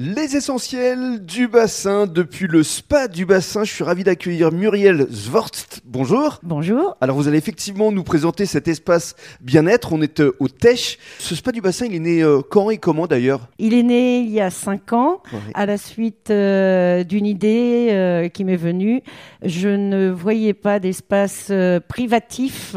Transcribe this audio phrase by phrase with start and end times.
[0.00, 3.64] Les essentiels du bassin depuis le spa du bassin.
[3.64, 5.80] Je suis ravi d'accueillir Muriel Zvorst.
[5.84, 6.38] Bonjour.
[6.44, 6.96] Bonjour.
[7.00, 9.92] Alors vous allez effectivement nous présenter cet espace bien-être.
[9.92, 10.98] On est euh, au Tèche.
[11.18, 13.48] Ce spa du bassin, il est né euh, quand et comment d'ailleurs?
[13.58, 15.40] Il est né il y a cinq ans Ouais.
[15.54, 19.02] à la suite euh, d'une idée qui m'est venue.
[19.44, 21.50] Je ne voyais pas d'espace
[21.88, 22.76] privatif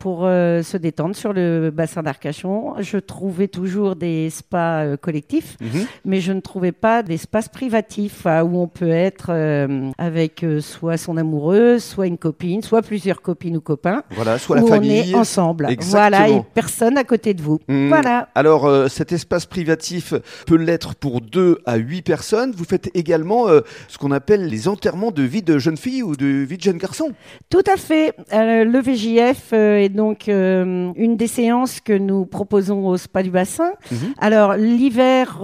[0.00, 2.74] pour se détendre sur le bassin d'Arcachon.
[2.80, 5.86] Je trouvais toujours des spas collectifs, Mhm.
[6.06, 10.60] mais je ne trouvais pas d'espace privatif euh, où on peut être euh, avec euh,
[10.60, 14.04] soit son amoureux, soit une copine, soit plusieurs copines ou copains.
[14.12, 15.02] Voilà, soit la où famille.
[15.06, 15.66] on est ensemble.
[15.68, 16.18] Exactement.
[16.18, 17.58] Voilà, et personne à côté de vous.
[17.68, 17.88] Hmm.
[17.88, 18.28] Voilà.
[18.34, 20.14] Alors, euh, cet espace privatif
[20.46, 22.52] peut l'être pour 2 à 8 personnes.
[22.56, 26.16] Vous faites également euh, ce qu'on appelle les enterrements de vie de jeune fille ou
[26.16, 27.10] de vie de jeune garçon.
[27.50, 28.14] Tout à fait.
[28.32, 33.72] Euh, le VJF est donc une des séances que nous proposons au Spa du Bassin.
[33.90, 33.98] Mhm.
[34.18, 35.40] Alors, l'hiver,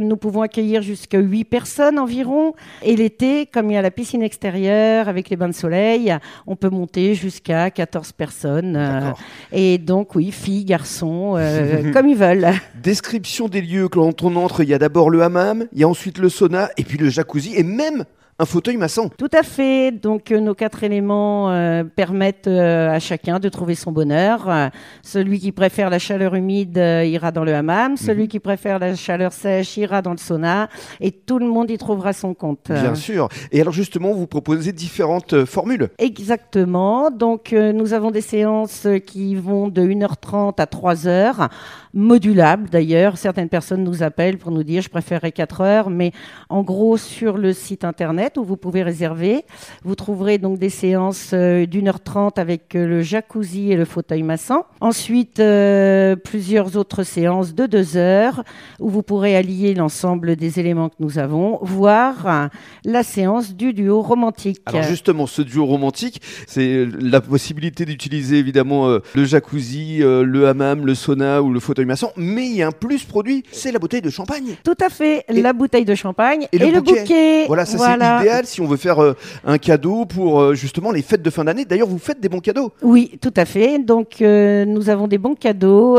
[0.00, 2.54] nous pouvons accueillir jusqu'à 8 personnes environ.
[2.82, 6.56] Et l'été, comme il y a la piscine extérieure avec les bains de soleil, on
[6.56, 8.76] peut monter jusqu'à 14 personnes.
[8.76, 9.12] Euh,
[9.52, 12.48] et donc, oui, filles, garçons, euh, comme ils veulent.
[12.82, 13.88] Description des lieux.
[13.88, 16.70] Quand on entre, il y a d'abord le hammam, il y a ensuite le sauna,
[16.76, 18.04] et puis le jacuzzi, et même
[18.40, 19.10] un fauteuil maçon.
[19.18, 19.90] Tout à fait.
[19.90, 24.48] Donc euh, nos quatre éléments euh, permettent euh, à chacun de trouver son bonheur.
[24.48, 24.68] Euh,
[25.02, 27.96] celui qui préfère la chaleur humide ira dans le hammam.
[27.96, 30.68] Celui qui préfère la chaleur sèche ira dans le sauna.
[31.00, 32.70] Et tout le monde y trouvera son compte.
[32.70, 33.28] Bien sûr.
[33.50, 35.88] Et alors justement, vous proposez différentes formules.
[35.98, 37.10] Exactement.
[37.10, 41.48] Donc, nous avons des séances qui vont de 1h30 à 3h,
[41.92, 43.18] modulables d'ailleurs.
[43.18, 46.12] Certaines personnes nous appellent pour nous dire je préférerais 4 heures, mais
[46.48, 49.44] en gros, sur le site internet où vous pouvez réserver,
[49.84, 53.84] vous trouverez donc des séances euh, d'une heure trente avec euh, le jacuzzi et le
[53.84, 54.66] fauteuil massant.
[54.80, 58.42] Ensuite, euh, plusieurs autres séances de 2 heures
[58.80, 62.50] où vous pourrez allier l'ensemble des éléments que nous avons, voire
[62.84, 64.60] la séance du duo romantique.
[64.66, 70.48] Alors justement, ce duo romantique, c'est la possibilité d'utiliser évidemment euh, le jacuzzi, euh, le
[70.48, 73.72] hammam, le sauna ou le fauteuil maçon, mais il y a un plus produit, c'est
[73.72, 74.56] la bouteille de champagne.
[74.64, 77.00] Tout à fait, Et- la bouteille de champagne et et, le le bouquet.
[77.02, 77.44] bouquet.
[77.46, 77.84] Voilà, ça c'est
[78.20, 79.14] idéal si on veut faire euh,
[79.44, 81.64] un cadeau pour euh, justement les fêtes de fin d'année.
[81.64, 82.72] D'ailleurs, vous faites des bons cadeaux.
[82.82, 83.78] Oui, tout à fait.
[83.78, 85.98] Donc, euh, nous avons des bons cadeaux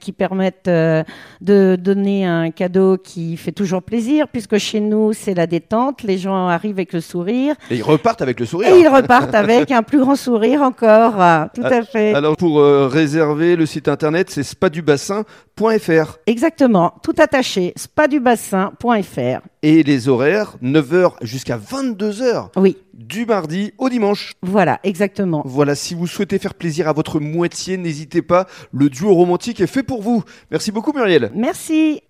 [0.00, 5.46] qui permettent de donner un cadeau qui fait toujours plaisir, puisque chez nous, c'est la
[5.46, 6.02] détente.
[6.02, 8.74] Les gens arrivent avec le sourire Et ils repartent avec le sourire.
[8.74, 11.14] et ils repartent avec un plus grand sourire encore.
[11.18, 12.14] Ah, Tout à fait.
[12.14, 17.72] Alors pour réserver le site internet, c'est spadubassin.fr Exactement, tout attaché.
[17.76, 19.40] spadubassin.fr.
[19.62, 21.12] et les horaires 9h
[21.58, 24.32] jusqu'à 22h Oui, du mardi au dimanche.
[24.42, 25.42] voilà, exactement.
[25.44, 29.66] Voilà, si vous souhaitez faire plaisir à votre moitié, n'hésitez pas, le duo romantique est
[29.66, 30.22] fait pour vous.
[30.50, 31.30] Merci beaucoup Muriel.
[31.34, 32.00] Merci.